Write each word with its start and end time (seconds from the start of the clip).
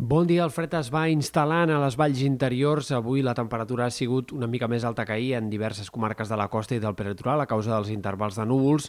Bon 0.00 0.28
dia, 0.30 0.44
el 0.46 0.52
fred 0.54 0.76
es 0.78 0.92
va 0.94 1.08
instal·lant 1.10 1.72
a 1.74 1.80
les 1.82 1.96
valls 1.98 2.20
interiors. 2.22 2.92
Avui 2.94 3.18
la 3.26 3.32
temperatura 3.34 3.88
ha 3.88 3.90
sigut 3.90 4.30
una 4.30 4.46
mica 4.46 4.68
més 4.70 4.84
alta 4.86 5.02
que 5.02 5.16
ahir 5.16 5.32
en 5.34 5.48
diverses 5.50 5.90
comarques 5.90 6.30
de 6.30 6.36
la 6.38 6.46
costa 6.52 6.76
i 6.76 6.78
del 6.78 6.94
peritoral 6.94 7.42
a 7.42 7.48
causa 7.50 7.72
dels 7.72 7.90
intervals 7.90 8.38
de 8.38 8.46
núvols 8.46 8.86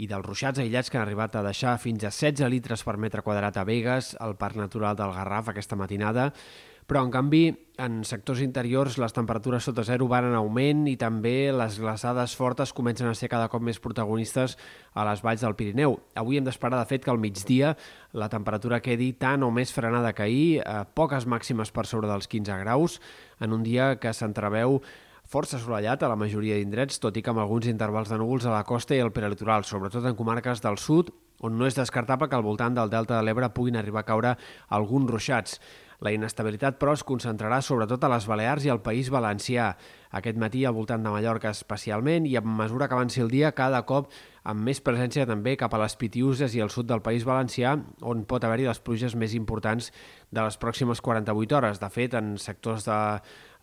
i 0.00 0.08
dels 0.08 0.24
ruixats 0.24 0.62
aïllats 0.64 0.88
que 0.88 0.96
han 0.96 1.04
arribat 1.04 1.36
a 1.36 1.42
deixar 1.44 1.74
fins 1.76 2.08
a 2.08 2.10
16 2.10 2.48
litres 2.48 2.86
per 2.88 2.96
metre 2.96 3.20
quadrat 3.20 3.60
a 3.60 3.66
Vegas, 3.68 4.14
al 4.16 4.38
Parc 4.40 4.56
Natural 4.56 4.96
del 4.96 5.12
Garraf, 5.12 5.52
aquesta 5.52 5.76
matinada 5.76 6.30
però 6.86 7.02
en 7.04 7.10
canvi 7.10 7.44
en 7.82 8.00
sectors 8.08 8.40
interiors 8.40 8.96
les 8.96 9.12
temperatures 9.12 9.66
sota 9.68 9.84
zero 9.84 10.06
van 10.08 10.30
en 10.30 10.36
augment 10.38 10.86
i 10.88 10.94
també 10.96 11.52
les 11.52 11.78
glaçades 11.82 12.36
fortes 12.38 12.72
comencen 12.72 13.10
a 13.10 13.14
ser 13.18 13.28
cada 13.28 13.50
cop 13.52 13.60
més 13.62 13.80
protagonistes 13.82 14.56
a 14.94 15.04
les 15.08 15.22
valls 15.24 15.42
del 15.44 15.56
Pirineu. 15.58 15.98
Avui 16.16 16.38
hem 16.38 16.46
d'esperar, 16.46 16.78
de 16.80 16.88
fet, 16.88 17.04
que 17.04 17.12
al 17.12 17.20
migdia 17.20 17.74
la 18.16 18.30
temperatura 18.32 18.80
quedi 18.80 19.12
tan 19.20 19.44
o 19.44 19.50
més 19.52 19.74
frenada 19.76 20.14
que 20.16 20.24
ahir, 20.24 20.62
eh, 20.62 20.84
poques 20.94 21.26
màximes 21.26 21.72
per 21.72 21.84
sobre 21.86 22.08
dels 22.08 22.28
15 22.28 22.62
graus, 22.62 23.00
en 23.40 23.52
un 23.52 23.66
dia 23.66 23.96
que 24.00 24.14
s'entreveu 24.14 24.80
força 25.26 25.58
assolellat 25.58 26.02
a 26.02 26.08
la 26.08 26.16
majoria 26.16 26.56
d'indrets, 26.56 27.00
tot 27.02 27.16
i 27.16 27.22
que 27.22 27.32
amb 27.32 27.42
alguns 27.42 27.66
intervals 27.66 28.08
de 28.08 28.18
núvols 28.18 28.46
a 28.46 28.54
la 28.54 28.64
costa 28.64 28.94
i 28.94 29.02
al 29.02 29.12
peritoral, 29.12 29.66
sobretot 29.66 30.06
en 30.06 30.16
comarques 30.16 30.62
del 30.62 30.78
sud, 30.78 31.10
on 31.44 31.58
no 31.58 31.66
és 31.66 31.76
descartable 31.76 32.30
que 32.30 32.38
al 32.38 32.46
voltant 32.46 32.76
del 32.76 32.88
Delta 32.88 33.18
de 33.18 33.26
l'Ebre 33.26 33.50
puguin 33.52 33.76
arribar 33.76 34.04
a 34.04 34.08
caure 34.08 34.36
alguns 34.72 35.10
ruixats. 35.10 35.58
La 36.04 36.12
inestabilitat, 36.12 36.76
però, 36.80 36.92
es 36.96 37.04
concentrarà 37.06 37.62
sobretot 37.64 38.02
a 38.04 38.10
les 38.12 38.26
Balears 38.28 38.66
i 38.66 38.72
al 38.72 38.82
País 38.84 39.08
Valencià. 39.12 39.70
Aquest 40.16 40.38
matí 40.40 40.64
al 40.64 40.74
voltant 40.76 41.02
de 41.04 41.12
Mallorca 41.12 41.50
especialment 41.52 42.26
i 42.28 42.36
a 42.36 42.42
mesura 42.44 42.88
que 42.88 42.96
avanci 42.96 43.20
el 43.20 43.32
dia 43.32 43.52
cada 43.56 43.82
cop 43.88 44.10
amb 44.46 44.62
més 44.68 44.80
presència 44.84 45.26
també 45.26 45.56
cap 45.58 45.74
a 45.74 45.80
les 45.82 45.96
Pitiuses 45.98 46.54
i 46.54 46.62
al 46.62 46.70
sud 46.70 46.86
del 46.86 47.02
País 47.02 47.24
Valencià, 47.26 47.74
on 48.06 48.22
pot 48.28 48.44
haver-hi 48.44 48.68
les 48.68 48.80
pluges 48.80 49.16
més 49.18 49.34
importants 49.34 49.90
de 50.30 50.44
les 50.44 50.58
pròximes 50.62 51.02
48 51.02 51.58
hores. 51.58 51.80
De 51.82 51.90
fet, 51.90 52.14
en 52.14 52.36
sectors 52.38 52.86
de 52.86 53.00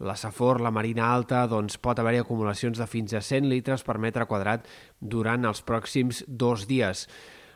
la 0.03 0.17
Safor, 0.19 0.59
la 0.61 0.73
Marina 0.75 1.13
Alta, 1.13 1.45
doncs 1.47 1.77
pot 1.79 1.99
haver-hi 1.99 2.19
acumulacions 2.23 2.81
de 2.81 2.89
fins 2.89 3.15
a 3.15 3.23
100 3.23 3.47
litres 3.47 3.85
per 3.87 3.99
metre 4.01 4.27
quadrat 4.27 4.67
durant 4.99 5.47
els 5.47 5.63
pròxims 5.63 6.25
dos 6.27 6.67
dies 6.67 7.07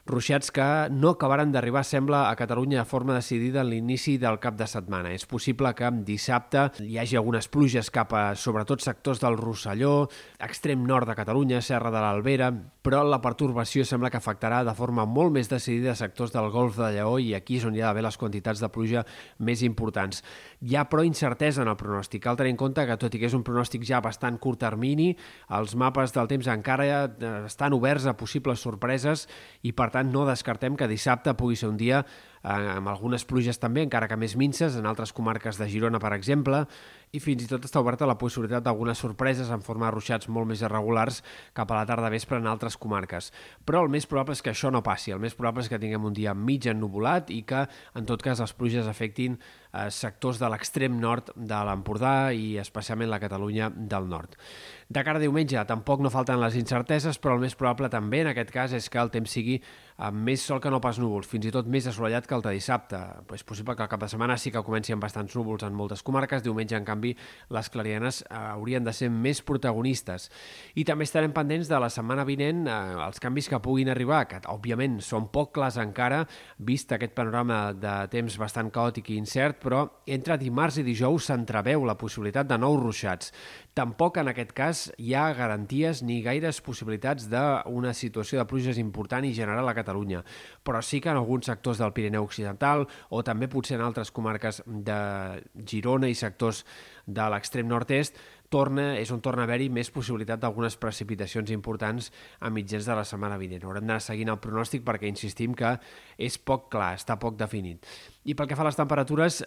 ruixats 0.10 0.52
que 0.56 0.66
no 0.94 1.14
acabaran 1.16 1.52
d'arribar, 1.52 1.84
sembla, 1.88 2.28
a 2.30 2.36
Catalunya 2.40 2.80
de 2.82 2.90
forma 2.90 3.16
decidida 3.16 3.62
en 3.62 3.72
l'inici 3.72 4.18
del 4.22 4.40
cap 4.40 4.58
de 4.60 4.68
setmana. 4.68 5.12
És 5.16 5.28
possible 5.30 5.74
que 5.76 5.92
dissabte 6.08 6.70
hi 6.84 6.98
hagi 7.00 7.18
algunes 7.20 7.50
pluges 7.52 7.92
cap 7.94 8.14
a, 8.14 8.24
sobretot, 8.36 8.84
sectors 8.84 9.22
del 9.24 9.38
Rosselló, 9.40 10.08
extrem 10.40 10.86
nord 10.88 11.10
de 11.10 11.18
Catalunya, 11.18 11.62
Serra 11.62 11.92
de 11.92 12.02
l'Albera, 12.04 12.52
però 12.88 13.02
la 13.04 13.20
pertorbació 13.20 13.84
sembla 13.84 14.12
que 14.14 14.20
afectarà 14.22 14.62
de 14.64 14.76
forma 14.78 15.04
molt 15.10 15.34
més 15.36 15.50
decidida 15.52 15.96
sectors 15.98 16.32
del 16.32 16.52
Golf 16.54 16.78
de 16.78 16.94
Lleó 16.96 17.18
i 17.20 17.34
aquí 17.36 17.58
és 17.58 17.66
on 17.68 17.76
hi 17.76 17.82
ha 17.82 17.90
d'haver 17.90 18.06
les 18.06 18.18
quantitats 18.20 18.62
de 18.64 18.70
pluja 18.72 19.04
més 19.44 19.64
importants. 19.66 20.22
Hi 20.64 20.78
ha, 20.78 20.86
però, 20.88 21.04
incertesa 21.04 21.66
en 21.66 21.72
el 21.72 21.76
pronòstic. 21.80 22.22
Cal 22.24 22.38
tenir 22.40 22.54
en 22.54 22.62
compte 22.62 22.86
que, 22.88 23.00
tot 23.02 23.16
i 23.18 23.20
que 23.20 23.28
és 23.28 23.36
un 23.36 23.44
pronòstic 23.44 23.84
ja 23.88 24.00
bastant 24.04 24.38
curt 24.40 24.62
termini, 24.62 25.10
els 25.58 25.76
mapes 25.76 26.14
del 26.16 26.30
temps 26.30 26.48
encara 26.54 26.88
eh, 26.88 27.34
estan 27.50 27.76
oberts 27.76 28.06
a 28.08 28.16
possibles 28.18 28.62
sorpreses 28.62 29.26
i, 29.64 29.74
per 29.74 29.90
tant, 29.92 29.97
tant, 29.98 30.14
no 30.14 30.26
descartem 30.30 30.78
que 30.78 30.90
dissabte 30.90 31.34
pugui 31.38 31.58
ser 31.60 31.72
un 31.72 31.78
dia 31.80 32.04
amb 32.44 32.92
algunes 32.92 33.26
pluges 33.26 33.60
també, 33.60 33.84
encara 33.86 34.08
que 34.08 34.18
més 34.20 34.36
minces, 34.40 34.78
en 34.78 34.86
altres 34.86 35.14
comarques 35.14 35.58
de 35.58 35.68
Girona, 35.72 36.00
per 36.00 36.14
exemple, 36.16 36.66
i 37.16 37.22
fins 37.24 37.46
i 37.46 37.48
tot 37.48 37.64
està 37.64 37.80
oberta 37.80 38.08
la 38.08 38.18
possibilitat 38.20 38.66
d'algunes 38.66 39.00
sorpreses 39.00 39.50
en 39.54 39.64
forma 39.64 39.88
de 39.88 39.94
ruixats 39.96 40.28
molt 40.28 40.50
més 40.50 40.62
irregulars 40.62 41.22
cap 41.56 41.72
a 41.72 41.80
la 41.80 41.86
tarda 41.88 42.12
vespre 42.12 42.40
en 42.42 42.50
altres 42.52 42.76
comarques. 42.78 43.32
Però 43.66 43.84
el 43.86 43.92
més 43.94 44.08
probable 44.10 44.36
és 44.36 44.44
que 44.44 44.52
això 44.52 44.72
no 44.74 44.84
passi, 44.84 45.14
el 45.16 45.24
més 45.24 45.36
probable 45.38 45.64
és 45.64 45.72
que 45.72 45.80
tinguem 45.80 46.10
un 46.10 46.18
dia 46.18 46.36
mig 46.36 46.68
ennubulat 46.68 47.32
i 47.32 47.44
que, 47.48 47.64
en 47.96 48.10
tot 48.10 48.24
cas, 48.24 48.42
les 48.44 48.54
pluges 48.58 48.88
afectin 48.92 49.38
eh, 49.40 49.88
sectors 49.94 50.42
de 50.42 50.52
l'extrem 50.52 51.00
nord 51.00 51.32
de 51.36 51.62
l'Empordà 51.70 52.34
i 52.36 52.58
especialment 52.60 53.12
la 53.14 53.22
Catalunya 53.24 53.72
del 53.72 54.10
nord. 54.12 54.36
De 54.88 55.04
cara 55.04 55.20
a 55.20 55.24
diumenge 55.24 55.64
tampoc 55.68 56.04
no 56.04 56.12
falten 56.12 56.40
les 56.44 56.56
incerteses, 56.60 57.20
però 57.20 57.36
el 57.36 57.44
més 57.44 57.56
probable 57.60 57.90
també 57.92 58.22
en 58.24 58.32
aquest 58.34 58.52
cas 58.56 58.76
és 58.76 58.92
que 58.92 59.00
el 59.00 59.12
temps 59.12 59.32
sigui 59.32 59.62
amb 59.98 60.28
més 60.28 60.44
sol 60.44 60.62
que 60.64 60.72
no 60.72 60.80
pas 60.84 61.00
núvols, 61.02 61.28
fins 61.28 61.48
i 61.48 61.54
tot 61.56 61.68
més 61.72 61.88
assolellat 61.90 62.27
que 62.28 62.36
el 62.36 62.44
de 62.46 62.54
dissabte. 62.54 63.00
És 63.34 63.46
possible 63.48 63.76
que 63.76 63.86
el 63.86 63.90
cap 63.90 64.02
de 64.04 64.10
setmana 64.12 64.38
sí 64.38 64.52
que 64.54 64.64
comenci 64.66 64.94
amb 64.94 65.04
bastants 65.04 65.36
núvols 65.38 65.64
en 65.66 65.76
moltes 65.78 66.04
comarques, 66.06 66.44
diumenge, 66.46 66.76
en 66.78 66.86
canvi, 66.86 67.14
les 67.54 67.70
clarianes 67.74 68.22
eh, 68.24 68.36
haurien 68.38 68.86
de 68.86 68.94
ser 68.94 69.10
més 69.14 69.42
protagonistes. 69.46 70.30
I 70.76 70.86
també 70.88 71.08
estarem 71.08 71.34
pendents 71.36 71.70
de 71.72 71.80
la 71.82 71.90
setmana 71.94 72.26
vinent 72.28 72.66
eh, 72.68 72.78
els 73.08 73.22
canvis 73.24 73.50
que 73.52 73.62
puguin 73.64 73.92
arribar, 73.94 74.26
que 74.28 74.42
òbviament 74.52 75.00
són 75.04 75.30
poc 75.34 75.54
clars 75.58 75.80
encara, 75.82 76.26
vist 76.60 76.92
aquest 76.92 77.16
panorama 77.18 77.72
de 77.74 77.96
temps 78.14 78.38
bastant 78.38 78.72
caòtic 78.74 79.12
i 79.14 79.20
incert, 79.22 79.62
però 79.64 79.86
entre 80.06 80.38
dimarts 80.42 80.82
i 80.82 80.86
dijous 80.88 81.32
s'entreveu 81.32 81.86
la 81.88 81.98
possibilitat 81.98 82.50
de 82.50 82.60
nous 82.60 82.80
ruixats. 82.82 83.32
Tampoc 83.78 84.18
en 84.18 84.32
aquest 84.32 84.56
cas 84.58 84.80
hi 84.98 85.14
ha 85.14 85.28
garanties 85.38 86.02
ni 86.02 86.24
gaires 86.26 86.58
possibilitats 86.66 87.28
d'una 87.30 87.94
situació 87.94 88.40
de 88.40 88.48
pluges 88.50 88.80
important 88.82 89.26
i 89.28 89.36
general 89.38 89.70
a 89.70 89.76
Catalunya, 89.78 90.24
però 90.66 90.82
sí 90.82 90.98
que 91.02 91.12
en 91.14 91.20
alguns 91.20 91.46
sectors 91.46 91.78
del 91.78 91.94
Pirineu 91.94 92.17
Occidental 92.24 92.86
o 93.10 93.24
també 93.24 93.50
potser 93.52 93.78
en 93.78 93.86
altres 93.86 94.12
comarques 94.12 94.62
de 94.66 94.98
Girona 95.66 96.10
i 96.10 96.18
sectors 96.18 96.64
de 97.08 97.30
l'extrem 97.32 97.68
nord-est, 97.68 98.18
torna, 98.50 98.94
és 99.00 99.12
on 99.12 99.22
torna 99.24 99.44
a 99.44 99.48
haver-hi 99.48 99.68
més 99.74 99.90
possibilitat 99.92 100.40
d'algunes 100.40 100.78
precipitacions 100.80 101.52
importants 101.52 102.12
a 102.40 102.52
mitjans 102.54 102.88
de 102.88 102.96
la 102.96 103.06
setmana 103.08 103.40
vinent. 103.40 103.64
Haurem 103.68 103.88
d'anar 103.88 104.04
seguint 104.04 104.32
el 104.32 104.40
pronòstic 104.44 104.86
perquè 104.88 105.10
insistim 105.12 105.56
que 105.58 105.76
és 106.18 106.38
poc 106.40 106.70
clar, 106.72 106.94
està 107.00 107.20
poc 107.20 107.38
definit. 107.40 107.86
I 108.28 108.34
pel 108.36 108.50
que 108.50 108.58
fa 108.60 108.66
a 108.66 108.68
les 108.68 108.76
temperatures, 108.76 109.38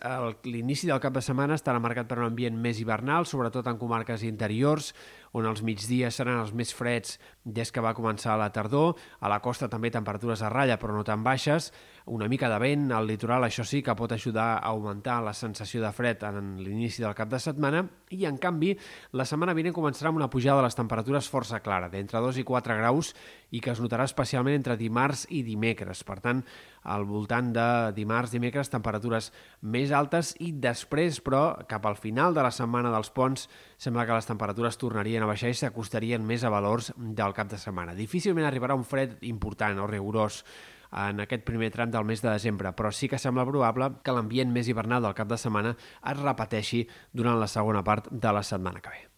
l'inici 0.48 0.88
del 0.88 1.02
cap 1.04 1.12
de 1.12 1.20
setmana 1.20 1.58
estarà 1.58 1.76
marcat 1.84 2.06
per 2.08 2.16
un 2.16 2.30
ambient 2.30 2.56
més 2.56 2.78
hivernal, 2.80 3.26
sobretot 3.28 3.66
en 3.68 3.76
comarques 3.76 4.24
interiors, 4.24 4.94
on 5.36 5.44
els 5.46 5.60
migdies 5.62 6.16
seran 6.16 6.40
els 6.40 6.54
més 6.56 6.72
freds 6.74 7.18
des 7.44 7.70
que 7.70 7.82
va 7.84 7.92
començar 7.94 8.38
la 8.40 8.48
tardor. 8.50 8.96
A 9.20 9.28
la 9.30 9.38
costa 9.44 9.68
també 9.70 9.90
temperatures 9.92 10.40
a 10.42 10.48
ratlla, 10.50 10.78
però 10.80 10.96
no 10.96 11.04
tan 11.06 11.22
baixes. 11.22 11.68
Una 12.10 12.26
mica 12.26 12.48
de 12.50 12.56
vent 12.58 12.88
al 12.96 13.06
litoral, 13.06 13.44
això 13.46 13.62
sí 13.68 13.82
que 13.84 13.94
pot 13.94 14.10
ajudar 14.16 14.48
a 14.56 14.72
augmentar 14.72 15.20
la 15.22 15.34
sensació 15.36 15.84
de 15.84 15.92
fred 15.94 16.24
en 16.26 16.56
l'inici 16.64 17.04
del 17.04 17.14
cap 17.14 17.30
de 17.30 17.38
setmana. 17.38 17.84
I, 18.10 18.24
en 18.26 18.40
canvi, 18.42 18.72
la 19.12 19.28
setmana 19.28 19.54
vinent 19.54 19.76
començarà 19.76 20.10
amb 20.10 20.18
una 20.18 20.30
pujada 20.32 20.64
de 20.64 20.66
les 20.66 20.78
temperatures 20.78 21.28
força 21.30 21.60
clara, 21.62 21.92
d'entre 21.92 22.24
2 22.24 22.40
i 22.40 22.46
4 22.48 22.80
graus, 22.80 23.12
i 23.50 23.60
que 23.60 23.70
es 23.70 23.82
notarà 23.82 24.08
especialment 24.08 24.56
entre 24.56 24.78
dimarts 24.80 25.28
i 25.30 25.44
dimecres. 25.46 26.02
Per 26.08 26.18
tant, 26.24 26.42
al 26.90 27.06
voltant 27.06 27.52
de 27.54 27.68
dimarts, 27.94 28.34
dimecres, 28.34 28.69
temperatures 28.72 29.30
més 29.60 29.92
altes 29.92 30.32
i 30.40 30.52
després, 30.52 31.20
però, 31.24 31.42
cap 31.68 31.86
al 31.86 31.98
final 32.00 32.34
de 32.36 32.44
la 32.46 32.52
setmana 32.54 32.92
dels 32.94 33.12
ponts, 33.14 33.48
sembla 33.78 34.06
que 34.06 34.16
les 34.16 34.28
temperatures 34.28 34.78
tornarien 34.80 35.26
a 35.26 35.30
baixar 35.30 35.52
i 35.52 35.58
s'acostarien 35.58 36.24
més 36.26 36.44
a 36.44 36.52
valors 36.52 36.92
del 36.96 37.36
cap 37.36 37.50
de 37.50 37.58
setmana. 37.60 37.96
Difícilment 37.98 38.48
arribarà 38.48 38.78
un 38.78 38.86
fred 38.86 39.18
important 39.28 39.82
o 39.82 39.88
rigorós 39.90 40.44
en 40.90 41.22
aquest 41.22 41.44
primer 41.46 41.70
tram 41.70 41.90
del 41.90 42.06
mes 42.06 42.22
de 42.22 42.30
desembre, 42.30 42.72
però 42.74 42.90
sí 42.90 43.08
que 43.08 43.20
sembla 43.22 43.46
probable 43.46 43.92
que 44.02 44.14
l'ambient 44.14 44.50
més 44.54 44.68
hivernal 44.68 45.06
del 45.06 45.14
cap 45.14 45.30
de 45.30 45.38
setmana 45.38 45.76
es 45.76 46.18
repeteixi 46.22 46.86
durant 47.12 47.38
la 47.40 47.50
segona 47.50 47.84
part 47.86 48.10
de 48.10 48.34
la 48.34 48.42
setmana 48.42 48.82
que 48.82 48.96
ve. 48.96 49.06